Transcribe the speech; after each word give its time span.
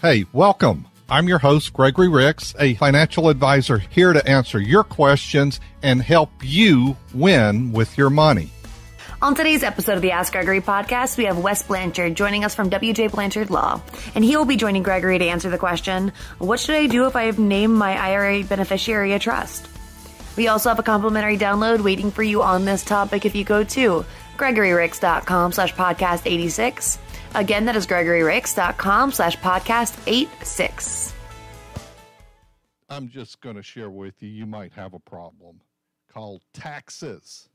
Hey, 0.00 0.26
welcome. 0.32 0.86
I'm 1.10 1.26
your 1.26 1.40
host, 1.40 1.72
Gregory 1.72 2.06
Ricks, 2.06 2.54
a 2.60 2.74
financial 2.74 3.28
advisor 3.28 3.78
here 3.78 4.12
to 4.12 4.24
answer 4.28 4.60
your 4.60 4.84
questions 4.84 5.58
and 5.82 6.00
help 6.00 6.30
you 6.40 6.96
win 7.12 7.72
with 7.72 7.98
your 7.98 8.08
money. 8.08 8.52
On 9.20 9.34
today's 9.34 9.64
episode 9.64 9.96
of 9.96 10.02
the 10.02 10.12
Ask 10.12 10.34
Gregory 10.34 10.60
podcast, 10.60 11.18
we 11.18 11.24
have 11.24 11.38
Wes 11.38 11.64
Blanchard 11.64 12.14
joining 12.14 12.44
us 12.44 12.54
from 12.54 12.70
WJ 12.70 13.10
Blanchard 13.10 13.50
Law, 13.50 13.82
and 14.14 14.24
he 14.24 14.36
will 14.36 14.44
be 14.44 14.56
joining 14.56 14.84
Gregory 14.84 15.18
to 15.18 15.24
answer 15.24 15.50
the 15.50 15.58
question 15.58 16.12
What 16.38 16.60
should 16.60 16.76
I 16.76 16.86
do 16.86 17.08
if 17.08 17.16
I 17.16 17.24
have 17.24 17.40
named 17.40 17.74
my 17.74 17.98
IRA 17.98 18.44
beneficiary 18.44 19.14
a 19.14 19.18
trust? 19.18 19.66
We 20.36 20.46
also 20.46 20.68
have 20.68 20.78
a 20.78 20.84
complimentary 20.84 21.36
download 21.36 21.82
waiting 21.82 22.12
for 22.12 22.22
you 22.22 22.40
on 22.40 22.64
this 22.64 22.84
topic 22.84 23.26
if 23.26 23.34
you 23.34 23.42
go 23.42 23.64
to 23.64 24.04
gregoryricks.com 24.36 25.50
slash 25.50 25.74
podcast 25.74 26.22
86 26.24 26.98
Again, 27.34 27.64
that 27.66 27.76
is 27.76 27.86
gregoryricks.com 27.86 29.12
slash 29.12 29.36
podcast 29.38 29.98
86. 30.06 31.14
I'm 32.88 33.08
just 33.08 33.40
going 33.40 33.56
to 33.56 33.62
share 33.62 33.90
with 33.90 34.22
you, 34.22 34.28
you 34.28 34.46
might 34.46 34.72
have 34.72 34.94
a 34.94 34.98
problem 34.98 35.60
called 36.12 36.42
taxes. 36.54 37.48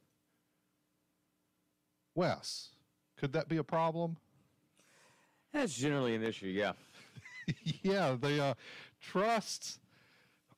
Wes, 2.15 2.69
could 3.17 3.33
that 3.33 3.49
be 3.49 3.57
a 3.57 3.63
problem? 3.63 4.17
That's 5.51 5.75
generally 5.75 6.15
an 6.15 6.23
issue, 6.23 6.47
yeah. 6.47 6.73
yeah, 7.81 8.15
the 8.19 8.43
uh, 8.43 8.53
trusts 9.01 9.79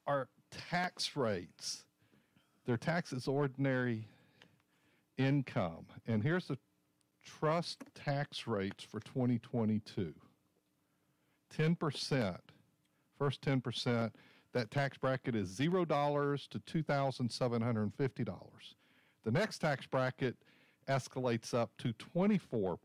are 0.05 0.27
tax 0.70 1.15
rates. 1.15 1.85
Their 2.65 2.77
tax 2.77 3.13
is 3.13 3.27
ordinary 3.27 4.07
income. 5.17 5.85
And 6.07 6.21
here's 6.21 6.47
the 6.47 6.57
trust 7.25 7.84
tax 7.93 8.47
rates 8.47 8.84
for 8.84 8.99
2022 9.02 10.13
10%. 11.55 12.38
First 13.17 13.41
10%, 13.41 14.11
that 14.53 14.71
tax 14.71 14.98
bracket 14.98 15.35
is 15.35 15.49
$0 15.57 16.49
to 16.49 16.59
$2,750. 16.59 18.37
The 19.23 19.31
next 19.31 19.59
tax 19.59 19.87
bracket 19.87 20.35
escalates 20.87 21.53
up 21.53 21.71
to 21.79 21.93
24% 21.93 22.77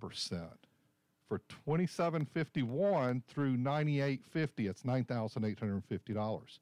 for 1.28 1.38
2751 1.48 3.22
through 3.28 3.56
9850 3.56 4.66
it's 4.66 4.82
$9,850. 4.82 6.58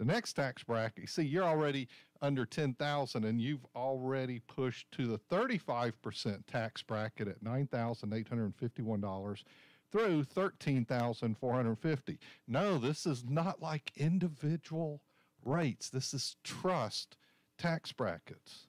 The 0.00 0.06
next 0.06 0.32
tax 0.32 0.64
bracket, 0.64 1.08
see, 1.10 1.24
you're 1.24 1.44
already 1.44 1.86
under 2.22 2.46
10,000 2.46 3.22
and 3.22 3.38
you've 3.38 3.66
already 3.76 4.38
pushed 4.38 4.90
to 4.92 5.06
the 5.06 5.18
35% 5.18 6.46
tax 6.46 6.82
bracket 6.82 7.28
at 7.28 7.44
$9,851 7.44 9.44
through 9.92 10.24
13,450. 10.24 12.18
No, 12.48 12.78
this 12.78 13.04
is 13.04 13.26
not 13.28 13.60
like 13.60 13.92
individual 13.94 15.02
rates. 15.44 15.90
This 15.90 16.14
is 16.14 16.36
trust 16.44 17.18
tax 17.58 17.92
brackets. 17.92 18.68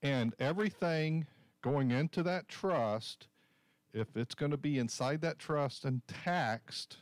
And 0.00 0.34
everything 0.38 1.26
going 1.60 1.90
into 1.90 2.22
that 2.22 2.48
trust, 2.48 3.28
if 3.92 4.16
it's 4.16 4.34
going 4.34 4.52
to 4.52 4.56
be 4.56 4.78
inside 4.78 5.20
that 5.20 5.38
trust 5.38 5.84
and 5.84 6.00
taxed, 6.08 6.96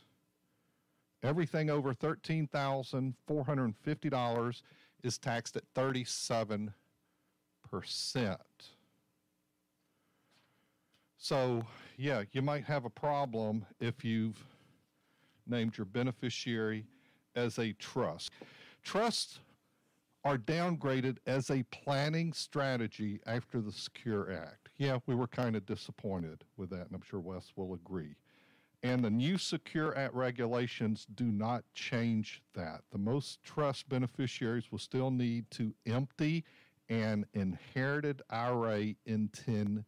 Everything 1.27 1.69
over 1.69 1.93
$13,450 1.93 4.61
is 5.03 5.17
taxed 5.17 5.57
at 5.57 5.63
37%. 5.75 6.69
So, 11.17 11.65
yeah, 11.97 12.23
you 12.31 12.41
might 12.41 12.63
have 12.63 12.85
a 12.85 12.89
problem 12.89 13.65
if 13.81 14.05
you've 14.05 14.41
named 15.45 15.77
your 15.77 15.83
beneficiary 15.83 16.85
as 17.35 17.59
a 17.59 17.73
trust. 17.73 18.31
Trusts 18.81 19.41
are 20.23 20.37
downgraded 20.37 21.17
as 21.27 21.49
a 21.49 21.63
planning 21.63 22.31
strategy 22.31 23.19
after 23.27 23.59
the 23.59 23.73
Secure 23.73 24.31
Act. 24.31 24.69
Yeah, 24.77 24.99
we 25.05 25.13
were 25.13 25.27
kind 25.27 25.57
of 25.57 25.65
disappointed 25.65 26.45
with 26.55 26.69
that, 26.69 26.87
and 26.87 26.95
I'm 26.95 27.01
sure 27.01 27.19
Wes 27.19 27.51
will 27.57 27.73
agree. 27.73 28.15
And 28.83 29.03
the 29.03 29.09
new 29.09 29.37
Secure 29.37 29.97
Act 29.97 30.13
regulations 30.13 31.07
do 31.15 31.25
not 31.25 31.63
change 31.73 32.43
that. 32.53 32.81
The 32.91 32.99
most 32.99 33.43
trust 33.43 33.89
beneficiaries 33.89 34.71
will 34.71 34.79
still 34.79 35.09
need 35.09 35.49
to 35.51 35.73
empty 35.85 36.45
an 36.89 37.25
inherited 37.33 38.21
IRA 38.29 38.95
in 39.05 39.29
10 39.29 39.83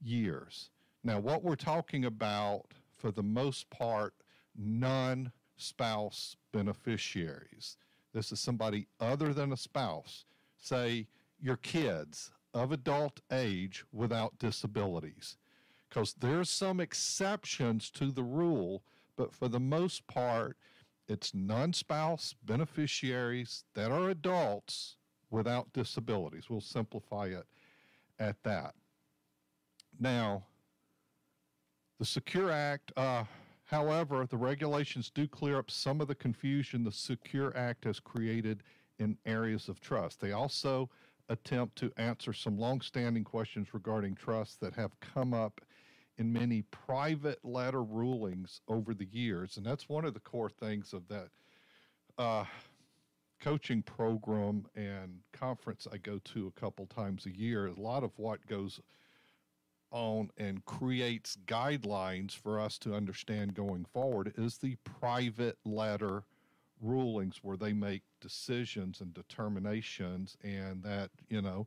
years. 0.00 0.70
Now, 1.02 1.18
what 1.18 1.42
we're 1.42 1.56
talking 1.56 2.04
about, 2.04 2.66
for 2.96 3.10
the 3.10 3.22
most 3.22 3.68
part, 3.68 4.14
non 4.56 5.32
spouse 5.56 6.36
beneficiaries. 6.52 7.76
This 8.12 8.30
is 8.32 8.40
somebody 8.40 8.86
other 9.00 9.34
than 9.34 9.52
a 9.52 9.56
spouse. 9.56 10.24
Say 10.56 11.08
your 11.40 11.56
kids 11.56 12.30
of 12.54 12.70
adult 12.70 13.20
age 13.32 13.84
without 13.92 14.38
disabilities 14.38 15.36
because 15.94 16.14
there's 16.14 16.50
some 16.50 16.80
exceptions 16.80 17.88
to 17.88 18.10
the 18.10 18.22
rule, 18.22 18.82
but 19.16 19.32
for 19.32 19.48
the 19.48 19.60
most 19.60 20.06
part, 20.08 20.56
it's 21.06 21.34
non 21.34 21.72
spouse 21.72 22.34
beneficiaries 22.44 23.64
that 23.74 23.92
are 23.92 24.10
adults 24.10 24.96
without 25.30 25.72
disabilities. 25.72 26.50
We'll 26.50 26.60
simplify 26.60 27.26
it 27.26 27.46
at 28.18 28.42
that. 28.42 28.74
Now, 30.00 30.44
the 32.00 32.04
Secure 32.04 32.50
Act, 32.50 32.90
uh, 32.96 33.24
however, 33.64 34.26
the 34.28 34.36
regulations 34.36 35.10
do 35.14 35.28
clear 35.28 35.58
up 35.58 35.70
some 35.70 36.00
of 36.00 36.08
the 36.08 36.14
confusion 36.14 36.82
the 36.82 36.90
Secure 36.90 37.56
Act 37.56 37.84
has 37.84 38.00
created 38.00 38.64
in 38.98 39.16
areas 39.26 39.68
of 39.68 39.80
trust. 39.80 40.20
They 40.20 40.32
also 40.32 40.90
attempt 41.28 41.76
to 41.76 41.92
answer 41.96 42.32
some 42.32 42.58
longstanding 42.58 43.24
questions 43.24 43.72
regarding 43.72 44.14
trust 44.14 44.60
that 44.60 44.74
have 44.74 44.98
come 45.00 45.32
up 45.32 45.60
in 46.16 46.32
many 46.32 46.62
private 46.70 47.38
letter 47.44 47.82
rulings 47.82 48.60
over 48.68 48.94
the 48.94 49.08
years. 49.10 49.56
And 49.56 49.66
that's 49.66 49.88
one 49.88 50.04
of 50.04 50.14
the 50.14 50.20
core 50.20 50.50
things 50.50 50.92
of 50.92 51.08
that 51.08 51.28
uh, 52.18 52.44
coaching 53.40 53.82
program 53.82 54.66
and 54.76 55.18
conference 55.32 55.86
I 55.92 55.96
go 55.98 56.20
to 56.24 56.46
a 56.46 56.60
couple 56.60 56.86
times 56.86 57.26
a 57.26 57.36
year. 57.36 57.66
A 57.66 57.80
lot 57.80 58.04
of 58.04 58.12
what 58.16 58.46
goes 58.46 58.80
on 59.90 60.30
and 60.36 60.64
creates 60.64 61.36
guidelines 61.46 62.32
for 62.36 62.60
us 62.60 62.78
to 62.78 62.94
understand 62.94 63.54
going 63.54 63.86
forward 63.92 64.34
is 64.36 64.58
the 64.58 64.76
private 65.00 65.56
letter 65.64 66.24
rulings 66.84 67.40
where 67.42 67.56
they 67.56 67.72
make 67.72 68.02
decisions 68.20 69.00
and 69.00 69.14
determinations 69.14 70.36
and 70.42 70.82
that 70.82 71.10
you 71.28 71.40
know 71.40 71.66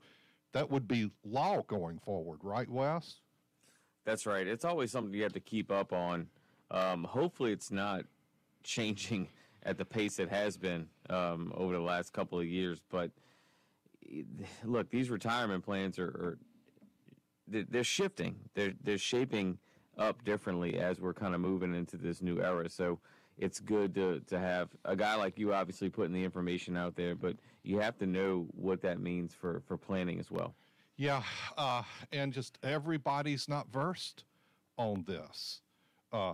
that 0.54 0.70
would 0.70 0.88
be 0.88 1.12
law 1.24 1.62
going 1.64 2.00
forward 2.00 2.40
right 2.44 2.70
wes 2.70 3.22
that's 4.08 4.26
right. 4.26 4.48
It's 4.48 4.64
always 4.64 4.90
something 4.90 5.14
you 5.14 5.24
have 5.24 5.34
to 5.34 5.42
keep 5.42 5.70
up 5.70 5.92
on. 5.92 6.28
Um, 6.72 7.04
hopefully, 7.04 7.52
it's 7.52 7.72
not 7.72 8.06
changing 8.64 9.28
at 9.64 9.78
the 9.78 9.84
pace 9.84 10.18
it 10.18 10.30
has 10.30 10.56
been 10.56 10.88
um, 11.10 11.52
over 11.58 11.74
the 11.74 11.82
last 11.82 12.14
couple 12.14 12.40
of 12.40 12.46
years. 12.46 12.80
But 12.90 13.12
look, 14.64 14.90
these 14.90 15.10
retirement 15.10 15.66
plans 15.66 16.00
are, 16.00 16.06
are 16.08 16.38
they're 17.50 17.84
shifting. 17.84 18.38
They're 18.56 18.74
they're 18.82 18.98
shaping 18.98 19.58
up 19.98 20.24
differently 20.24 20.80
as 20.80 21.02
we're 21.02 21.14
kind 21.14 21.36
of 21.36 21.42
moving 21.42 21.76
into 21.76 21.98
this 21.98 22.22
new 22.22 22.42
era. 22.42 22.70
So 22.70 23.00
it's 23.38 23.60
good 23.60 23.94
to 23.96 24.20
to 24.22 24.40
have 24.40 24.70
a 24.86 24.96
guy 24.96 25.16
like 25.16 25.38
you 25.38 25.54
obviously 25.54 25.90
putting 25.90 26.14
the 26.14 26.24
information 26.24 26.76
out 26.76 26.96
there, 26.96 27.16
but 27.16 27.36
you 27.64 27.80
have 27.80 27.98
to 28.00 28.06
know 28.06 28.48
what 28.54 28.82
that 28.82 29.00
means 29.00 29.34
for 29.34 29.62
for 29.68 29.78
planning 29.78 30.20
as 30.20 30.32
well. 30.32 30.56
Yeah, 30.96 31.22
uh, 31.58 31.84
and 32.12 32.34
just 32.34 32.58
everybody's 32.64 33.48
not 33.48 33.72
versed 33.72 34.24
on 34.78 35.04
this 35.08 35.62
uh, 36.12 36.34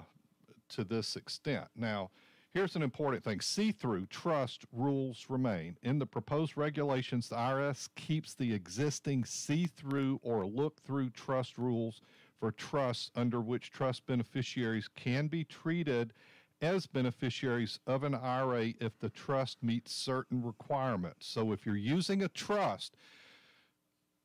to 0.69 0.85
this 0.85 1.17
extent. 1.17 1.67
Now, 1.75 2.11
here's 2.53 2.77
an 2.77 2.81
important 2.81 3.25
thing 3.25 3.41
see 3.41 3.73
through 3.73 4.05
trust 4.05 4.63
rules 4.71 5.25
remain. 5.27 5.77
In 5.83 5.99
the 5.99 6.05
proposed 6.05 6.55
regulations, 6.55 7.27
the 7.27 7.35
IRS 7.35 7.89
keeps 7.95 8.33
the 8.35 8.53
existing 8.53 9.25
see 9.25 9.65
through 9.65 10.21
or 10.23 10.45
look 10.45 10.81
through 10.81 11.09
trust 11.09 11.57
rules 11.57 12.01
for 12.39 12.51
trusts 12.51 13.11
under 13.15 13.41
which 13.41 13.71
trust 13.71 14.05
beneficiaries 14.05 14.87
can 14.95 15.27
be 15.27 15.43
treated 15.43 16.13
as 16.61 16.87
beneficiaries 16.87 17.79
of 17.85 18.03
an 18.03 18.15
IRA 18.15 18.73
if 18.79 18.97
the 18.99 19.09
trust 19.09 19.61
meets 19.61 19.93
certain 19.93 20.43
requirements. 20.43 21.27
So 21.27 21.51
if 21.51 21.65
you're 21.65 21.75
using 21.75 22.23
a 22.23 22.29
trust, 22.29 22.95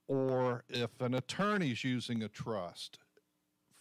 or 0.06 0.64
if 0.68 1.00
an 1.00 1.14
attorney 1.14 1.72
is 1.72 1.84
using 1.84 2.22
a 2.22 2.28
trust 2.28 2.98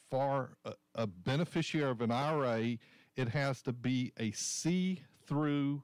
for 0.09 0.57
a, 0.65 0.73
a 0.95 1.07
beneficiary 1.07 1.89
of 1.89 2.01
an 2.01 2.11
IRA, 2.11 2.77
it 3.15 3.29
has 3.29 3.61
to 3.63 3.73
be 3.73 4.11
a 4.17 4.31
see 4.31 5.01
through 5.25 5.83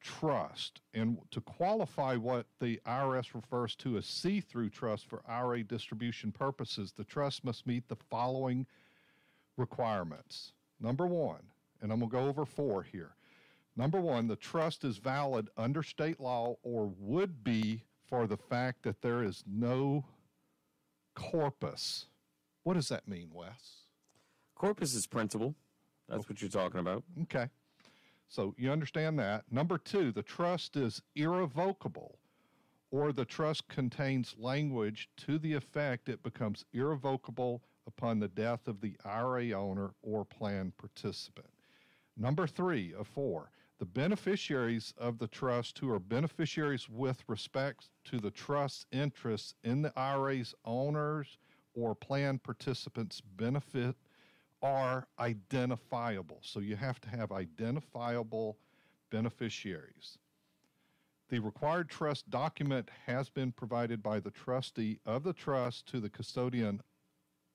trust. 0.00 0.80
And 0.92 1.18
to 1.30 1.40
qualify 1.40 2.16
what 2.16 2.46
the 2.60 2.80
IRS 2.86 3.34
refers 3.34 3.74
to 3.76 3.96
as 3.96 4.06
see 4.06 4.40
through 4.40 4.70
trust 4.70 5.06
for 5.06 5.22
IRA 5.26 5.64
distribution 5.64 6.30
purposes, 6.30 6.92
the 6.92 7.04
trust 7.04 7.44
must 7.44 7.66
meet 7.66 7.88
the 7.88 7.96
following 7.96 8.66
requirements 9.56 10.52
Number 10.80 11.06
one, 11.06 11.42
and 11.84 11.92
I'm 11.92 11.98
going 11.98 12.10
to 12.10 12.16
go 12.16 12.26
over 12.26 12.46
four 12.46 12.82
here. 12.82 13.10
Number 13.76 14.00
one, 14.00 14.26
the 14.26 14.36
trust 14.36 14.84
is 14.84 14.96
valid 14.96 15.50
under 15.58 15.82
state 15.82 16.18
law 16.18 16.56
or 16.62 16.90
would 16.98 17.44
be 17.44 17.84
for 18.08 18.26
the 18.26 18.38
fact 18.38 18.84
that 18.84 19.02
there 19.02 19.22
is 19.22 19.44
no 19.46 20.06
corpus. 21.14 22.06
What 22.62 22.74
does 22.74 22.88
that 22.88 23.06
mean, 23.06 23.28
Wes? 23.34 23.82
Corpus 24.54 24.94
is 24.94 25.06
principal. 25.06 25.54
That's 26.08 26.26
what 26.26 26.40
you're 26.40 26.48
talking 26.48 26.80
about. 26.80 27.02
Okay. 27.24 27.50
So 28.28 28.54
you 28.56 28.72
understand 28.72 29.18
that. 29.18 29.44
Number 29.50 29.76
two, 29.76 30.10
the 30.10 30.22
trust 30.22 30.76
is 30.76 31.02
irrevocable, 31.14 32.18
or 32.90 33.12
the 33.12 33.26
trust 33.26 33.68
contains 33.68 34.34
language 34.38 35.10
to 35.18 35.38
the 35.38 35.52
effect 35.52 36.08
it 36.08 36.22
becomes 36.22 36.64
irrevocable 36.72 37.62
upon 37.86 38.20
the 38.20 38.28
death 38.28 38.68
of 38.68 38.80
the 38.80 38.96
IRA 39.04 39.50
owner 39.50 39.90
or 40.02 40.24
plan 40.24 40.72
participant. 40.78 41.48
Number 42.16 42.46
three 42.46 42.94
of 42.94 43.08
four, 43.08 43.50
the 43.78 43.84
beneficiaries 43.84 44.94
of 44.96 45.18
the 45.18 45.26
trust 45.26 45.78
who 45.78 45.90
are 45.90 45.98
beneficiaries 45.98 46.88
with 46.88 47.24
respect 47.26 47.90
to 48.04 48.18
the 48.18 48.30
trust's 48.30 48.86
interests 48.92 49.54
in 49.64 49.82
the 49.82 49.92
IRA's 49.98 50.54
owners 50.64 51.38
or 51.74 51.94
plan 51.94 52.38
participants' 52.38 53.20
benefit 53.20 53.96
are 54.62 55.08
identifiable. 55.18 56.38
So 56.42 56.60
you 56.60 56.76
have 56.76 57.00
to 57.02 57.08
have 57.08 57.32
identifiable 57.32 58.58
beneficiaries. 59.10 60.18
The 61.28 61.40
required 61.40 61.88
trust 61.88 62.30
document 62.30 62.90
has 63.06 63.28
been 63.28 63.50
provided 63.50 64.02
by 64.02 64.20
the 64.20 64.30
trustee 64.30 65.00
of 65.04 65.24
the 65.24 65.32
trust 65.32 65.86
to 65.86 66.00
the 66.00 66.10
custodian 66.10 66.80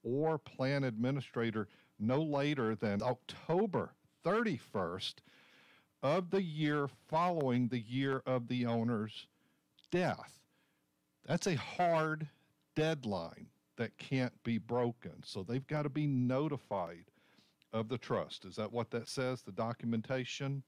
or 0.04 0.38
plan 0.38 0.84
administrator 0.84 1.70
no 1.98 2.22
later 2.22 2.76
than 2.76 3.02
October 3.02 3.94
31st 4.26 5.16
of 6.02 6.30
the 6.30 6.42
year 6.42 6.88
following 7.08 7.68
the 7.68 7.80
year 7.80 8.22
of 8.26 8.48
the 8.48 8.66
owner's 8.66 9.28
death. 9.92 10.40
That's 11.26 11.48
a 11.48 11.56
hard 11.56 12.28
deadline 12.76 13.48
that 13.78 13.98
can't 13.98 14.34
be 14.44 14.58
broken. 14.58 15.24
So 15.24 15.44
they've 15.44 15.66
got 15.68 15.84
to 15.84 15.90
be 15.90 16.08
notified 16.08 17.06
of 17.72 17.90
the 17.90 17.98
trust. 17.98 18.46
Is 18.46 18.56
that 18.56 18.72
what 18.72 18.92
that 18.92 19.08
says, 19.08 19.42
the 19.42 19.52
documentation? 19.52 20.64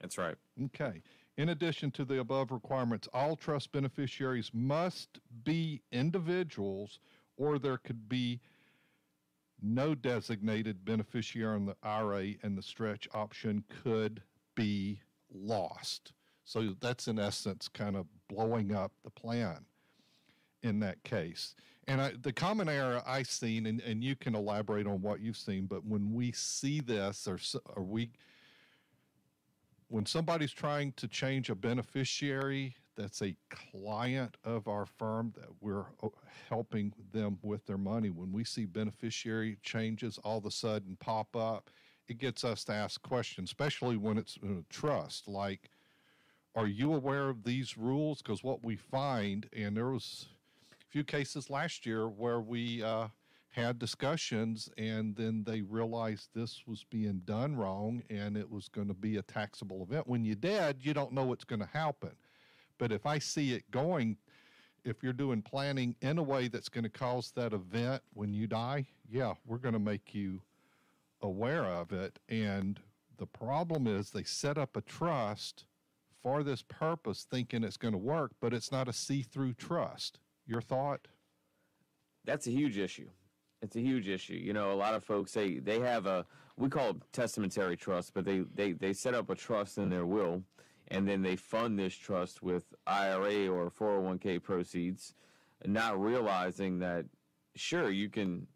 That's 0.00 0.18
right. 0.18 0.36
Okay. 0.66 1.02
In 1.36 1.48
addition 1.48 1.90
to 1.92 2.04
the 2.04 2.20
above 2.20 2.50
requirements, 2.50 3.08
all 3.12 3.36
trust 3.36 3.72
beneficiaries 3.72 4.50
must 4.54 5.18
be 5.44 5.82
individuals 5.90 7.00
or 7.36 7.58
there 7.58 7.78
could 7.78 8.08
be 8.08 8.40
no 9.64 9.94
designated 9.94 10.84
beneficiary 10.84 11.56
in 11.56 11.66
the 11.66 11.76
IRA 11.82 12.34
and 12.42 12.56
the 12.56 12.62
stretch 12.62 13.08
option 13.14 13.64
could 13.82 14.22
be 14.54 15.00
lost. 15.32 16.12
So 16.44 16.74
that's 16.80 17.08
in 17.08 17.18
essence 17.18 17.68
kind 17.68 17.96
of 17.96 18.06
blowing 18.28 18.74
up 18.74 18.92
the 19.02 19.10
plan 19.10 19.64
in 20.62 20.80
that 20.80 21.02
case. 21.02 21.54
And 21.86 22.00
I, 22.00 22.12
the 22.20 22.32
common 22.32 22.68
error 22.68 23.02
I've 23.06 23.30
seen, 23.30 23.66
and, 23.66 23.80
and 23.80 24.02
you 24.02 24.16
can 24.16 24.34
elaborate 24.34 24.86
on 24.86 25.02
what 25.02 25.20
you've 25.20 25.36
seen, 25.36 25.66
but 25.66 25.84
when 25.84 26.12
we 26.12 26.32
see 26.32 26.80
this, 26.80 27.26
or, 27.26 27.38
or 27.74 27.82
we, 27.82 28.10
when 29.88 30.06
somebody's 30.06 30.52
trying 30.52 30.92
to 30.96 31.08
change 31.08 31.50
a 31.50 31.54
beneficiary 31.54 32.76
that's 32.96 33.22
a 33.22 33.36
client 33.50 34.36
of 34.44 34.68
our 34.68 34.86
firm 34.86 35.32
that 35.36 35.48
we're 35.60 35.86
uh, 36.02 36.08
helping 36.48 36.92
them 37.12 37.38
with 37.42 37.64
their 37.66 37.78
money, 37.78 38.10
when 38.10 38.32
we 38.32 38.44
see 38.44 38.64
beneficiary 38.64 39.58
changes 39.62 40.18
all 40.24 40.38
of 40.38 40.46
a 40.46 40.50
sudden 40.50 40.96
pop 41.00 41.34
up, 41.36 41.70
it 42.08 42.18
gets 42.18 42.44
us 42.44 42.64
to 42.64 42.72
ask 42.72 43.02
questions, 43.02 43.50
especially 43.50 43.96
when 43.96 44.18
it's 44.18 44.38
a 44.42 44.62
trust. 44.70 45.26
Like, 45.26 45.70
are 46.54 46.66
you 46.66 46.94
aware 46.94 47.28
of 47.28 47.44
these 47.44 47.76
rules? 47.76 48.22
Because 48.22 48.44
what 48.44 48.64
we 48.64 48.76
find, 48.76 49.48
and 49.52 49.76
there 49.76 49.90
was 49.90 50.26
a 50.72 50.90
few 50.90 51.04
cases 51.04 51.50
last 51.50 51.86
year 51.86 52.08
where 52.08 52.40
we 52.40 52.82
uh, 52.82 53.08
had 53.54 53.78
discussions 53.78 54.68
and 54.76 55.14
then 55.14 55.44
they 55.46 55.62
realized 55.62 56.28
this 56.34 56.62
was 56.66 56.84
being 56.90 57.22
done 57.24 57.54
wrong 57.54 58.02
and 58.10 58.36
it 58.36 58.50
was 58.50 58.68
going 58.68 58.88
to 58.88 58.94
be 58.94 59.16
a 59.16 59.22
taxable 59.22 59.82
event. 59.82 60.08
When 60.08 60.24
you're 60.24 60.34
dead, 60.34 60.78
you 60.80 60.92
don't 60.92 61.12
know 61.12 61.24
what's 61.24 61.44
going 61.44 61.60
to 61.60 61.68
happen. 61.72 62.10
But 62.78 62.92
if 62.92 63.06
I 63.06 63.18
see 63.18 63.52
it 63.52 63.70
going, 63.70 64.16
if 64.84 65.02
you're 65.02 65.12
doing 65.12 65.42
planning 65.42 65.96
in 66.00 66.18
a 66.18 66.22
way 66.22 66.48
that's 66.48 66.68
going 66.68 66.84
to 66.84 66.90
cause 66.90 67.32
that 67.36 67.52
event 67.52 68.02
when 68.12 68.32
you 68.32 68.46
die, 68.46 68.86
yeah, 69.10 69.34
we're 69.46 69.58
going 69.58 69.74
to 69.74 69.78
make 69.78 70.14
you 70.14 70.42
aware 71.22 71.64
of 71.64 71.92
it. 71.92 72.18
And 72.28 72.80
the 73.16 73.26
problem 73.26 73.86
is 73.86 74.10
they 74.10 74.24
set 74.24 74.58
up 74.58 74.76
a 74.76 74.80
trust 74.82 75.64
for 76.22 76.42
this 76.42 76.62
purpose 76.62 77.26
thinking 77.30 77.64
it's 77.64 77.76
going 77.76 77.92
to 77.92 77.98
work, 77.98 78.32
but 78.40 78.52
it's 78.52 78.72
not 78.72 78.88
a 78.88 78.92
see 78.92 79.22
through 79.22 79.54
trust. 79.54 80.18
Your 80.46 80.60
thought? 80.60 81.08
That's 82.24 82.46
a 82.46 82.50
huge 82.50 82.78
issue. 82.78 83.08
It's 83.62 83.76
a 83.76 83.80
huge 83.80 84.08
issue. 84.08 84.34
You 84.34 84.52
know, 84.52 84.72
a 84.72 84.74
lot 84.74 84.94
of 84.94 85.04
folks 85.04 85.32
say 85.32 85.58
they 85.58 85.80
have 85.80 86.06
a 86.06 86.26
we 86.56 86.68
call 86.68 86.90
it 86.90 86.96
testamentary 87.12 87.76
trust, 87.76 88.12
but 88.14 88.24
they 88.24 88.44
they 88.54 88.72
they 88.72 88.92
set 88.92 89.14
up 89.14 89.30
a 89.30 89.34
trust 89.34 89.78
in 89.78 89.88
their 89.88 90.06
will, 90.06 90.42
and 90.88 91.08
then 91.08 91.22
they 91.22 91.36
fund 91.36 91.78
this 91.78 91.94
trust 91.94 92.42
with 92.42 92.74
IRA 92.86 93.48
or 93.48 93.70
401k 93.70 94.42
proceeds, 94.42 95.14
not 95.64 96.00
realizing 96.00 96.78
that 96.80 97.06
sure 97.54 97.90
you 97.90 98.08
can 98.08 98.46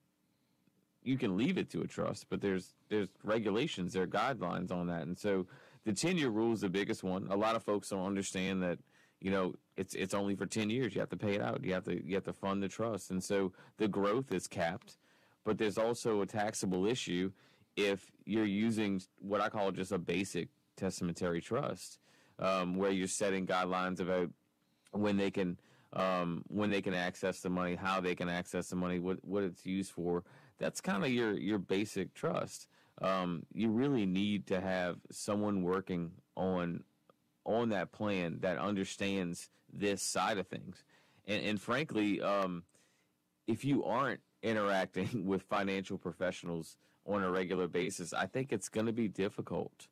you 1.03 1.17
can 1.17 1.37
leave 1.37 1.57
it 1.57 1.71
to 1.71 1.81
a 1.81 1.87
trust, 1.87 2.27
but 2.29 2.41
there's 2.41 2.75
there's 2.89 3.09
regulations, 3.25 3.93
there 3.93 4.03
are 4.03 4.07
guidelines 4.07 4.71
on 4.71 4.87
that, 4.89 5.03
and 5.03 5.19
so 5.19 5.47
the 5.85 5.93
10 5.93 6.19
year 6.19 6.29
rule 6.29 6.53
is 6.53 6.61
the 6.61 6.69
biggest 6.69 7.03
one. 7.03 7.29
A 7.31 7.37
lot 7.37 7.57
of 7.57 7.63
folks 7.63 7.89
don't 7.89 8.05
understand 8.05 8.63
that 8.63 8.79
you 9.21 9.31
know 9.31 9.55
it's 9.77 9.95
it's 9.95 10.15
only 10.15 10.35
for 10.35 10.47
10 10.47 10.71
years. 10.71 10.95
You 10.95 11.01
have 11.01 11.11
to 11.11 11.17
pay 11.17 11.35
it 11.35 11.41
out. 11.41 11.65
You 11.65 11.73
have 11.75 11.85
to 11.85 12.05
you 12.07 12.15
have 12.15 12.25
to 12.25 12.33
fund 12.33 12.63
the 12.63 12.69
trust. 12.69 13.11
And 13.11 13.23
so 13.23 13.53
the 13.79 13.89
growth 13.89 14.33
is 14.33 14.47
capped 14.47 14.99
but 15.49 15.57
there's 15.57 15.79
also 15.79 16.21
a 16.21 16.27
taxable 16.27 16.85
issue 16.85 17.33
if 17.75 18.13
you're 18.27 18.45
using 18.45 19.01
what 19.19 19.41
i 19.41 19.49
call 19.49 19.71
just 19.73 19.93
a 19.93 19.99
basic 19.99 20.49
testamentary 20.77 21.41
trust 21.41 21.99
um, 22.39 22.77
where 22.77 22.91
you're 22.91 23.07
setting 23.07 23.47
guidelines 23.47 24.01
about 24.01 24.31
when 24.93 25.17
they 25.17 25.31
can 25.31 25.59
um, 25.95 26.43
when 26.49 26.71
they 26.71 26.83
can 26.83 26.95
access 26.95 27.41
the 27.41 27.49
money 27.51 27.75
how 27.75 28.01
they 28.01 28.15
can 28.15 28.29
access 28.29 28.69
the 28.69 28.77
money 28.77 28.99
what 28.99 29.19
what 29.23 29.43
it's 29.43 29.65
used 29.65 29.91
for 29.91 30.25
that's 30.59 30.81
kind 30.81 31.05
of 31.05 31.11
your 31.11 31.33
your 31.33 31.59
basic 31.59 32.15
trust 32.15 32.69
um, 33.01 33.45
you 33.53 33.71
really 33.71 34.07
need 34.07 34.47
to 34.49 34.61
have 34.61 34.97
someone 35.11 35.63
working 35.63 36.11
on 36.37 36.85
on 37.45 37.71
that 37.71 37.93
plan 37.93 38.39
that 38.41 38.59
understands 38.59 39.49
this 39.73 40.03
side 40.03 40.39
of 40.39 40.47
things. 40.47 40.85
And, 41.27 41.45
and 41.45 41.61
frankly, 41.61 42.21
um, 42.21 42.65
if 43.47 43.65
you 43.65 43.85
aren't 43.85 44.21
interacting 44.43 45.27
with 45.27 45.43
financial 45.43 45.99
professionals 45.99 46.77
on 47.07 47.23
a 47.23 47.31
regular 47.31 47.67
basis, 47.67 48.13
I 48.13 48.27
think 48.27 48.53
it's 48.53 48.69
going 48.69 48.87
to 48.87 48.93
be 48.93 49.09
difficult 49.09 49.89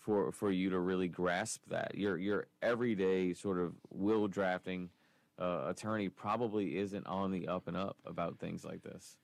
for 0.00 0.32
for 0.32 0.50
you 0.50 0.70
to 0.70 0.78
really 0.78 1.08
grasp 1.08 1.62
that. 1.68 1.94
Your 1.94 2.16
your 2.16 2.46
everyday 2.62 3.34
sort 3.34 3.58
of 3.58 3.74
will 3.90 4.26
drafting 4.26 4.90
uh, 5.38 5.66
attorney 5.68 6.08
probably 6.08 6.78
isn't 6.78 7.06
on 7.06 7.30
the 7.30 7.48
up 7.48 7.68
and 7.68 7.76
up 7.76 7.96
about 8.04 8.38
things 8.38 8.64
like 8.64 8.82
this. 8.82 9.16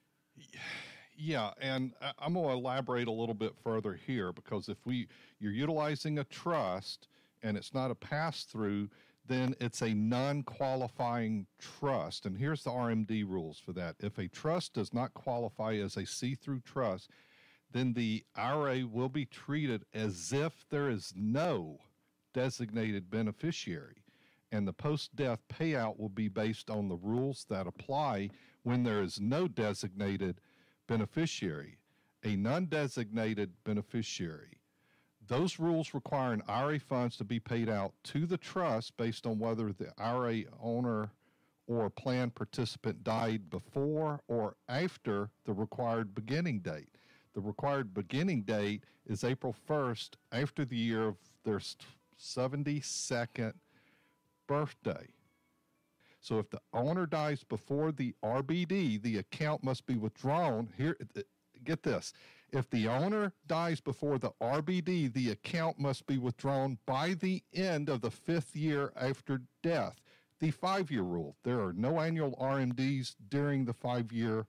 Yeah, 1.18 1.52
and 1.60 1.92
I'm 2.18 2.34
going 2.34 2.46
to 2.46 2.52
elaborate 2.52 3.08
a 3.08 3.12
little 3.12 3.34
bit 3.34 3.54
further 3.64 3.94
here 3.94 4.32
because 4.32 4.68
if 4.68 4.76
we 4.84 5.08
you're 5.38 5.52
utilizing 5.52 6.18
a 6.18 6.24
trust 6.24 7.08
and 7.42 7.56
it's 7.56 7.72
not 7.72 7.90
a 7.90 7.94
pass 7.94 8.44
through, 8.44 8.90
then 9.26 9.54
it's 9.60 9.82
a 9.82 9.94
non 9.94 10.42
qualifying 10.42 11.46
trust. 11.58 12.26
And 12.26 12.36
here's 12.36 12.64
the 12.64 12.70
RMD 12.70 13.26
rules 13.26 13.58
for 13.58 13.72
that. 13.72 13.96
If 14.00 14.18
a 14.18 14.28
trust 14.28 14.74
does 14.74 14.92
not 14.92 15.14
qualify 15.14 15.74
as 15.74 15.96
a 15.96 16.06
see 16.06 16.34
through 16.34 16.60
trust, 16.60 17.10
then 17.76 17.92
the 17.92 18.24
IRA 18.34 18.86
will 18.86 19.08
be 19.08 19.24
treated 19.26 19.84
as 19.92 20.32
if 20.32 20.64
there 20.70 20.88
is 20.88 21.12
no 21.16 21.80
designated 22.32 23.10
beneficiary. 23.10 24.04
And 24.52 24.66
the 24.66 24.72
post 24.72 25.14
death 25.16 25.40
payout 25.52 25.98
will 25.98 26.08
be 26.08 26.28
based 26.28 26.70
on 26.70 26.88
the 26.88 26.96
rules 26.96 27.44
that 27.50 27.66
apply 27.66 28.30
when 28.62 28.84
there 28.84 29.02
is 29.02 29.20
no 29.20 29.48
designated 29.48 30.40
beneficiary. 30.86 31.78
A 32.24 32.36
non 32.36 32.66
designated 32.66 33.52
beneficiary 33.64 34.56
those 35.28 35.58
rules 35.58 35.94
require 35.94 36.32
an 36.32 36.42
IRA 36.48 36.78
funds 36.78 37.16
to 37.16 37.24
be 37.24 37.40
paid 37.40 37.68
out 37.68 37.92
to 38.04 38.26
the 38.26 38.36
trust 38.36 38.96
based 38.96 39.26
on 39.26 39.38
whether 39.38 39.72
the 39.72 39.92
IRA 39.98 40.42
owner 40.62 41.10
or 41.66 41.90
plan 41.90 42.30
participant 42.30 43.02
died 43.02 43.50
before 43.50 44.20
or 44.28 44.56
after 44.68 45.30
the 45.44 45.52
required 45.52 46.14
beginning 46.14 46.60
date. 46.60 46.88
The 47.36 47.42
required 47.42 47.92
beginning 47.92 48.44
date 48.44 48.84
is 49.04 49.22
April 49.22 49.54
1st 49.68 50.12
after 50.32 50.64
the 50.64 50.78
year 50.78 51.06
of 51.06 51.16
their 51.44 51.60
72nd 52.18 53.52
birthday. 54.46 55.08
So 56.18 56.38
if 56.38 56.48
the 56.48 56.62
owner 56.72 57.04
dies 57.04 57.44
before 57.44 57.92
the 57.92 58.14
RBD, 58.24 59.02
the 59.02 59.18
account 59.18 59.62
must 59.62 59.84
be 59.84 59.96
withdrawn. 59.96 60.70
Here, 60.78 60.96
get 61.62 61.82
this 61.82 62.14
If 62.52 62.70
the 62.70 62.88
owner 62.88 63.34
dies 63.46 63.82
before 63.82 64.18
the 64.18 64.32
RBD, 64.40 65.12
the 65.12 65.32
account 65.32 65.78
must 65.78 66.06
be 66.06 66.16
withdrawn 66.16 66.78
by 66.86 67.12
the 67.12 67.42
end 67.52 67.90
of 67.90 68.00
the 68.00 68.10
fifth 68.10 68.56
year 68.56 68.94
after 68.96 69.42
death. 69.62 70.00
The 70.40 70.52
five 70.52 70.90
year 70.90 71.02
rule 71.02 71.36
there 71.44 71.60
are 71.60 71.74
no 71.74 72.00
annual 72.00 72.34
RMDs 72.40 73.14
during 73.28 73.66
the 73.66 73.74
five 73.74 74.10
year 74.10 74.46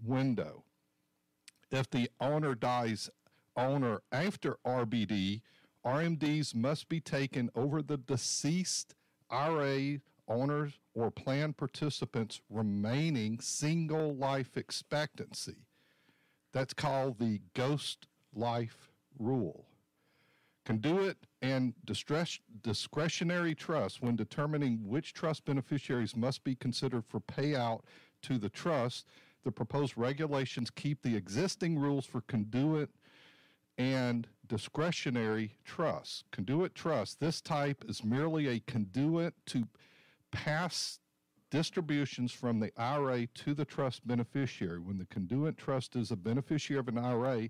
window. 0.00 0.62
If 1.70 1.90
the 1.90 2.10
owner 2.20 2.54
dies 2.54 3.10
owner 3.56 4.02
after 4.10 4.58
RBD, 4.64 5.42
RMDs 5.84 6.54
must 6.54 6.88
be 6.88 7.00
taken 7.00 7.50
over 7.54 7.82
the 7.82 7.96
deceased 7.96 8.94
IRA 9.30 10.00
owners 10.26 10.78
or 10.94 11.10
plan 11.10 11.52
participants 11.52 12.40
remaining 12.48 13.40
single 13.40 14.14
life 14.14 14.56
expectancy. 14.56 15.66
That's 16.52 16.74
called 16.74 17.18
the 17.18 17.40
ghost 17.54 18.06
life 18.34 18.90
rule. 19.18 19.66
Conduit 20.64 21.16
and 21.40 21.74
discretionary 21.84 23.54
trust, 23.54 24.02
when 24.02 24.16
determining 24.16 24.86
which 24.86 25.14
trust 25.14 25.44
beneficiaries 25.44 26.14
must 26.16 26.44
be 26.44 26.54
considered 26.54 27.04
for 27.06 27.20
payout 27.20 27.80
to 28.22 28.38
the 28.38 28.50
trust, 28.50 29.06
the 29.48 29.52
proposed 29.52 29.96
regulations 29.96 30.68
keep 30.68 31.00
the 31.00 31.16
existing 31.16 31.78
rules 31.78 32.04
for 32.04 32.20
conduit 32.20 32.90
and 33.78 34.26
discretionary 34.46 35.54
trust. 35.64 36.24
Conduit 36.32 36.74
trust, 36.74 37.18
this 37.18 37.40
type 37.40 37.82
is 37.88 38.04
merely 38.04 38.46
a 38.46 38.60
conduit 38.60 39.32
to 39.46 39.66
pass 40.32 40.98
distributions 41.50 42.30
from 42.30 42.60
the 42.60 42.70
IRA 42.76 43.26
to 43.28 43.54
the 43.54 43.64
trust 43.64 44.06
beneficiary. 44.06 44.80
When 44.80 44.98
the 44.98 45.06
conduit 45.06 45.56
trust 45.56 45.96
is 45.96 46.10
a 46.10 46.16
beneficiary 46.16 46.80
of 46.80 46.88
an 46.88 46.98
IRA, 46.98 47.48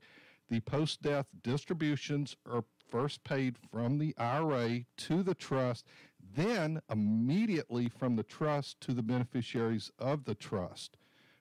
the 0.49 0.61
post 0.61 1.03
death 1.03 1.27
distributions 1.43 2.37
are 2.47 2.63
first 2.89 3.25
paid 3.25 3.57
from 3.73 3.99
the 3.99 4.15
IRA 4.17 4.85
to 4.99 5.25
the 5.25 5.35
trust, 5.35 5.85
then 6.37 6.81
immediately 6.93 7.89
from 7.89 8.15
the 8.15 8.23
trust 8.23 8.81
to 8.83 8.93
the 8.93 9.03
beneficiaries 9.03 9.91
of 9.99 10.27
the 10.27 10.37
trust. 10.37 10.97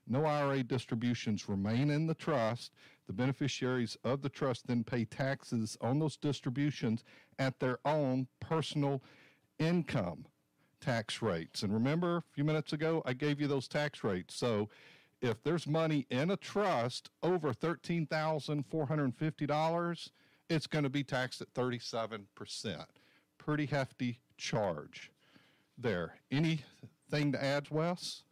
No 0.07 0.25
IRA 0.25 0.63
distributions 0.63 1.49
remain 1.49 1.89
in 1.89 2.07
the 2.07 2.13
trust. 2.13 2.71
The 3.07 3.13
beneficiaries 3.13 3.97
of 4.03 4.21
the 4.21 4.29
trust 4.29 4.67
then 4.67 4.83
pay 4.83 5.05
taxes 5.05 5.77
on 5.81 5.97
those 5.99 6.17
distributions 6.17 7.03
at 7.39 7.59
their 7.59 7.79
own 7.85 8.27
personal 8.39 9.01
income 9.59 10.25
tax 10.79 11.21
rates. 11.21 11.63
And 11.63 11.73
remember, 11.73 12.17
a 12.17 12.23
few 12.33 12.43
minutes 12.43 12.73
ago, 12.73 13.01
I 13.05 13.13
gave 13.13 13.41
you 13.41 13.47
those 13.47 13.67
tax 13.67 14.03
rates. 14.03 14.35
So 14.35 14.69
if 15.21 15.41
there's 15.43 15.67
money 15.67 16.05
in 16.09 16.31
a 16.31 16.37
trust 16.37 17.09
over 17.23 17.53
$13,450, 17.53 20.09
it's 20.49 20.67
going 20.67 20.83
to 20.83 20.89
be 20.89 21.03
taxed 21.03 21.41
at 21.41 21.53
37%. 21.53 22.85
Pretty 23.37 23.65
hefty 23.65 24.19
charge 24.37 25.11
there. 25.77 26.15
Anything 26.31 27.31
to 27.31 27.43
add, 27.43 27.69
Wes? 27.69 28.23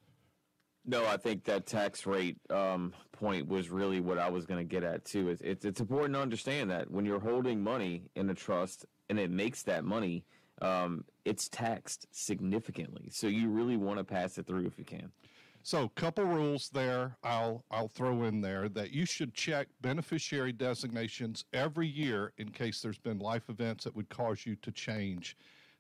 No, 0.88 1.06
I 1.06 1.18
think 1.18 1.44
that 1.46 1.66
tax 1.66 2.06
rate 2.06 2.38
um, 2.50 2.94
point 3.12 3.48
was 3.48 3.70
really 3.70 4.00
what 4.00 4.20
I 4.20 4.30
was 4.30 4.46
going 4.46 4.60
to 4.60 4.70
get 4.70 4.84
at 4.84 5.04
too. 5.04 5.30
It's, 5.30 5.42
it's, 5.42 5.66
it's 5.66 5.80
important 5.80 6.14
to 6.14 6.22
understand 6.22 6.70
that 6.70 6.92
when 6.92 7.06
you're 7.06 7.20
holding 7.20 7.64
money 7.64 8.04
in 8.16 8.30
a 8.30 8.36
trust 8.36 8.86
and 9.10 9.20
it 9.20 9.32
makes 9.32 9.64
that 9.64 9.84
money, 9.84 10.26
um, 10.62 11.04
it's 11.26 11.50
taxed 11.50 12.08
significantly. 12.12 13.10
So 13.12 13.28
you 13.28 13.50
really 13.50 13.78
want 13.78 13.98
to 13.98 14.04
pass 14.04 14.38
it 14.38 14.46
through 14.46 14.68
if 14.68 14.78
you 14.78 14.86
can. 14.86 15.12
So, 15.64 15.90
couple 15.96 16.26
rules 16.26 16.70
there. 16.70 17.18
I'll 17.24 17.66
I'll 17.72 17.88
throw 17.88 18.26
in 18.26 18.40
there 18.40 18.70
that 18.70 18.92
you 18.92 19.04
should 19.04 19.34
check 19.34 19.68
beneficiary 19.82 20.52
designations 20.52 21.44
every 21.54 21.88
year 21.88 22.34
in 22.38 22.52
case 22.52 22.82
there's 22.82 23.00
been 23.00 23.18
life 23.18 23.50
events 23.50 23.86
that 23.86 23.96
would 23.96 24.08
cause 24.10 24.46
you 24.46 24.56
to 24.58 24.72
change 24.72 25.36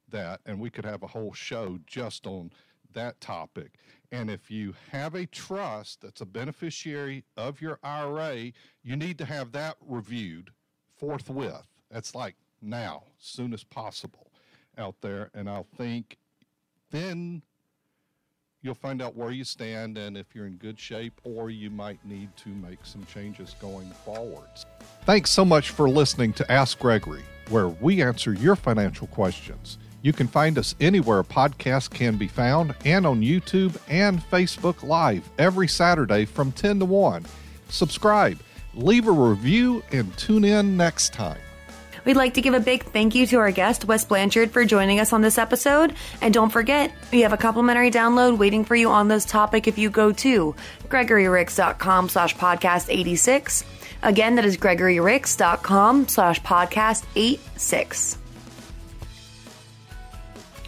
that, 0.10 0.42
and 0.48 0.60
we 0.60 0.72
could 0.72 0.86
have 0.86 1.04
a 1.04 1.08
whole 1.08 1.34
show 1.34 1.78
just 1.86 2.26
on 2.26 2.50
that 2.96 3.22
topic. 3.22 3.75
And 4.12 4.30
if 4.30 4.50
you 4.50 4.74
have 4.92 5.16
a 5.16 5.25
trust 5.25 6.02
that's 6.02 6.22
a 6.22 6.25
beneficiary 6.25 7.24
of 7.38 7.62
your 7.62 7.80
IRA, 7.84 8.52
you 8.84 8.96
need 8.96 9.18
to 9.20 9.25
have 9.25 9.52
that 9.54 9.78
reviewed 9.86 10.50
forthwith. 10.98 11.68
That's 11.92 12.16
like 12.16 12.36
now, 12.62 13.04
soon 13.20 13.54
as 13.54 13.64
possible 13.64 14.32
out 14.78 14.96
there. 15.02 15.30
And 15.34 15.50
I'll 15.50 15.68
think 15.78 16.18
then 16.92 17.42
you'll 18.62 18.74
find 18.74 19.02
out 19.02 19.16
where 19.16 19.32
you 19.32 19.44
stand 19.44 19.98
and 19.98 20.18
if 20.18 20.34
you're 20.34 20.48
in 20.48 20.56
good 20.56 20.80
shape 20.80 21.22
or 21.24 21.50
you 21.50 21.70
might 21.70 22.04
need 22.04 22.36
to 22.38 22.50
make 22.50 22.80
some 22.84 23.06
changes 23.06 23.56
going 23.62 23.90
forwards. 24.04 24.66
Thanks 25.06 25.30
so 25.30 25.46
much 25.46 25.70
for 25.70 25.88
listening 25.88 26.34
to 26.34 26.52
Ask 26.52 26.80
Gregory, 26.80 27.24
where 27.50 27.68
we 27.68 28.02
answer 28.02 28.34
your 28.34 28.56
financial 28.56 29.08
questions. 29.08 29.78
You 30.06 30.14
can 30.14 30.28
find 30.28 30.60
us 30.60 30.76
anywhere 30.80 31.24
podcasts 31.24 31.90
can 31.90 32.16
be 32.16 32.28
found 32.28 32.76
and 32.86 33.08
on 33.08 33.22
YouTube 33.22 33.76
and 33.90 34.22
Facebook 34.30 34.84
Live 34.84 35.28
every 35.40 35.68
Saturday 35.68 36.26
from 36.26 36.52
10 36.52 36.78
to 36.78 36.86
1. 36.86 37.26
Subscribe, 37.70 38.38
leave 38.76 39.08
a 39.08 39.12
review, 39.12 39.82
and 39.92 40.16
tune 40.16 40.46
in 40.46 40.78
next 40.78 41.12
time. 41.12 41.40
We'd 42.06 42.18
like 42.18 42.36
to 42.36 42.42
give 42.42 42.54
a 42.54 42.60
big 42.60 42.84
thank 42.84 43.16
you 43.16 43.26
to 43.26 43.38
our 43.38 43.50
guest, 43.50 43.86
Wes 43.86 44.06
Blanchard, 44.06 44.52
for 44.52 44.64
joining 44.64 45.00
us 45.00 45.12
on 45.12 45.22
this 45.22 45.40
episode. 45.40 45.96
And 46.22 46.32
don't 46.32 46.52
forget, 46.52 46.94
we 47.12 47.22
have 47.22 47.34
a 47.34 47.38
complimentary 47.38 47.90
download 47.90 48.38
waiting 48.38 48.64
for 48.64 48.76
you 48.76 48.92
on 48.92 49.08
this 49.08 49.26
topic 49.26 49.68
if 49.68 49.80
you 49.80 49.90
go 49.90 50.12
to 50.12 50.54
gregoryricks.com 50.88 52.10
slash 52.10 52.36
podcast 52.36 52.90
86. 52.90 53.66
Again, 54.04 54.36
that 54.36 54.46
is 54.46 54.56
gregoryricks.com 54.56 56.10
slash 56.10 56.40
podcast 56.44 57.06
86. 57.16 58.20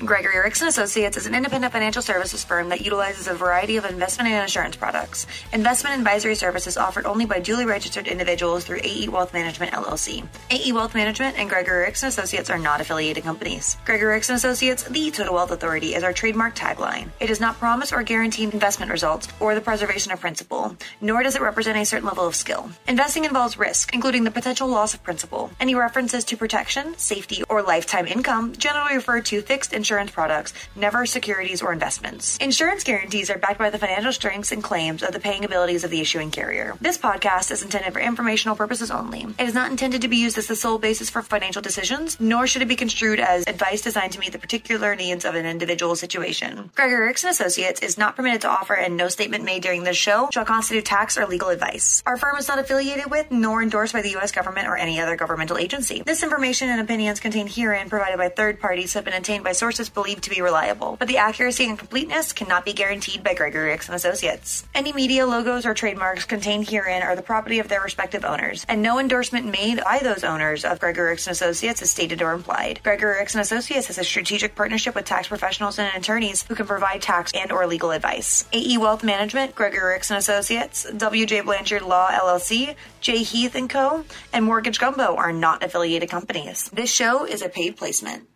Gregory 0.05 0.37
Ricks 0.37 0.61
and 0.61 0.69
Associates 0.69 1.17
is 1.17 1.25
an 1.25 1.33
independent 1.33 1.73
financial 1.73 2.03
services 2.03 2.43
firm 2.43 2.69
that 2.69 2.81
utilizes 2.81 3.27
a 3.27 3.33
variety 3.33 3.77
of 3.77 3.85
investment 3.85 4.29
and 4.29 4.43
insurance 4.43 4.75
products. 4.75 5.25
Investment 5.53 5.97
advisory 5.97 6.35
services 6.35 6.77
offered 6.77 7.07
only 7.07 7.25
by 7.25 7.39
duly 7.39 7.65
registered 7.65 8.07
individuals 8.07 8.63
through 8.63 8.79
AE 8.83 9.07
Wealth 9.07 9.33
Management 9.33 9.71
LLC. 9.71 10.23
AE 10.51 10.71
Wealth 10.71 10.93
Management 10.93 11.39
and 11.39 11.49
Gregory 11.49 11.81
Ricks 11.81 12.03
and 12.03 12.09
Associates 12.09 12.51
are 12.51 12.59
not 12.59 12.79
affiliated 12.79 13.23
companies. 13.23 13.75
Gregory 13.85 14.13
Ricks 14.13 14.29
and 14.29 14.37
Associates, 14.37 14.83
the 14.83 15.09
Total 15.09 15.33
Wealth 15.33 15.49
Authority, 15.49 15.95
is 15.95 16.03
our 16.03 16.13
trademark 16.13 16.53
tagline. 16.53 17.09
It 17.19 17.27
does 17.27 17.41
not 17.41 17.57
promise 17.57 17.91
or 17.91 18.03
guarantee 18.03 18.43
investment 18.43 18.91
results 18.91 19.27
or 19.39 19.55
the 19.55 19.61
preservation 19.61 20.11
of 20.11 20.19
principal, 20.19 20.77
nor 21.01 21.23
does 21.23 21.35
it 21.35 21.41
represent 21.41 21.75
a 21.75 21.85
certain 21.85 22.07
level 22.07 22.27
of 22.27 22.35
skill. 22.35 22.69
Investing 22.87 23.25
involves 23.25 23.57
risk, 23.57 23.95
including 23.95 24.25
the 24.25 24.31
potential 24.31 24.67
loss 24.67 24.93
of 24.93 25.01
principal. 25.01 25.49
Any 25.59 25.73
references 25.73 26.23
to 26.25 26.37
protection, 26.37 26.95
safety, 26.99 27.41
or 27.49 27.63
lifetime 27.63 28.05
income 28.05 28.53
generally 28.53 28.95
refer 28.95 29.21
to 29.21 29.41
fixed 29.41 29.73
and 29.73 29.86
insurance 29.87 30.11
products, 30.11 30.53
never 30.75 31.05
securities 31.05 31.61
or 31.61 31.71
investments. 31.71 32.35
Insurance 32.39 32.83
guarantees 32.83 33.29
are 33.29 33.37
backed 33.37 33.57
by 33.57 33.69
the 33.69 33.77
financial 33.77 34.11
strengths 34.11 34.51
and 34.51 34.61
claims 34.61 35.01
of 35.01 35.13
the 35.13 35.19
paying 35.19 35.45
abilities 35.45 35.85
of 35.85 35.91
the 35.91 36.01
issuing 36.01 36.29
carrier. 36.29 36.75
This 36.81 36.97
podcast 36.97 37.51
is 37.51 37.63
intended 37.63 37.93
for 37.93 38.01
informational 38.01 38.57
purposes 38.57 38.91
only. 38.91 39.25
It 39.39 39.47
is 39.47 39.53
not 39.53 39.71
intended 39.71 40.01
to 40.01 40.09
be 40.09 40.17
used 40.17 40.37
as 40.37 40.47
the 40.47 40.57
sole 40.57 40.77
basis 40.77 41.09
for 41.09 41.21
financial 41.21 41.61
decisions, 41.61 42.19
nor 42.19 42.47
should 42.47 42.61
it 42.61 42.67
be 42.67 42.75
construed 42.75 43.21
as 43.21 43.47
advice 43.47 43.81
designed 43.81 44.11
to 44.11 44.19
meet 44.19 44.33
the 44.33 44.39
particular 44.39 44.93
needs 44.93 45.23
of 45.23 45.35
an 45.35 45.45
individual 45.45 45.95
situation. 45.95 46.69
Gregory 46.75 47.07
Ricks 47.07 47.23
and 47.23 47.31
Associates 47.31 47.81
is 47.81 47.97
not 47.97 48.17
permitted 48.17 48.41
to 48.41 48.49
offer, 48.49 48.73
and 48.73 48.97
no 48.97 49.07
statement 49.07 49.45
made 49.45 49.63
during 49.63 49.85
this 49.85 49.95
show 49.95 50.27
shall 50.33 50.43
constitute 50.43 50.83
tax 50.83 51.17
or 51.17 51.25
legal 51.25 51.47
advice. 51.47 52.03
Our 52.05 52.17
firm 52.17 52.35
is 52.35 52.49
not 52.49 52.59
affiliated 52.59 53.09
with 53.09 53.31
nor 53.31 53.63
endorsed 53.63 53.93
by 53.93 54.01
the 54.01 54.11
U.S. 54.19 54.33
government 54.33 54.67
or 54.67 54.75
any 54.75 54.99
other 54.99 55.15
governmental 55.15 55.57
agency. 55.57 56.03
This 56.05 56.23
information 56.23 56.67
and 56.67 56.81
opinions 56.81 57.21
contained 57.21 57.51
herein 57.51 57.89
provided 57.89 58.17
by 58.17 58.27
third 58.27 58.59
parties 58.59 58.93
have 58.95 59.05
been 59.05 59.13
obtained 59.13 59.45
by 59.45 59.53
sources 59.53 59.76
believed 59.93 60.17
believed 60.17 60.23
to 60.23 60.29
be 60.29 60.41
reliable, 60.41 60.95
but 60.97 61.07
the 61.09 61.17
accuracy 61.17 61.65
and 61.65 61.77
completeness 61.77 62.31
cannot 62.31 62.63
be 62.63 62.71
guaranteed 62.71 63.23
by 63.23 63.33
Gregory 63.33 63.69
Ricks 63.69 63.87
and 63.87 63.95
Associates. 63.95 64.65
Any 64.73 64.93
media 64.93 65.25
logos 65.25 65.65
or 65.65 65.73
trademarks 65.73 66.23
contained 66.25 66.69
herein 66.69 67.03
are 67.03 67.15
the 67.15 67.21
property 67.21 67.59
of 67.59 67.67
their 67.67 67.81
respective 67.81 68.23
owners, 68.23 68.65
and 68.69 68.81
no 68.81 68.99
endorsement 68.99 69.45
made 69.45 69.83
by 69.83 69.99
those 70.01 70.23
owners 70.23 70.63
of 70.63 70.79
Gregory 70.79 71.09
Ricks 71.09 71.27
and 71.27 71.33
Associates 71.33 71.81
is 71.81 71.91
stated 71.91 72.21
or 72.21 72.31
implied. 72.31 72.79
Gregory 72.83 73.19
Ricks 73.19 73.35
and 73.35 73.41
Associates 73.41 73.87
has 73.87 73.97
a 73.97 74.03
strategic 74.03 74.55
partnership 74.55 74.95
with 74.95 75.03
tax 75.05 75.27
professionals 75.27 75.77
and 75.77 75.93
attorneys 75.95 76.43
who 76.43 76.55
can 76.55 76.65
provide 76.65 77.01
tax 77.01 77.31
and 77.33 77.51
or 77.51 77.67
legal 77.67 77.91
advice. 77.91 78.45
AE 78.53 78.77
Wealth 78.77 79.03
Management, 79.03 79.55
Gregory 79.55 79.93
Ricks 79.93 80.09
and 80.09 80.17
Associates, 80.17 80.89
WJ 80.89 81.43
Blanchard 81.43 81.81
Law 81.81 82.09
LLC, 82.11 82.75
J 83.01 83.23
Heath 83.23 83.55
and 83.55 83.69
Co., 83.69 84.05
and 84.31 84.45
Mortgage 84.45 84.79
Gumbo 84.79 85.15
are 85.15 85.33
not 85.33 85.63
affiliated 85.63 86.09
companies. 86.09 86.69
This 86.71 86.91
show 86.91 87.25
is 87.25 87.41
a 87.41 87.49
paid 87.49 87.75
placement. 87.75 88.27